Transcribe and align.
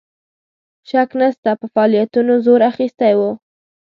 شک 0.89 1.09
نسته 1.19 1.51
چې 1.59 1.65
فعالیتونو 1.73 2.33
زور 2.45 2.61
اخیستی 2.71 3.13
وو. 3.17 3.29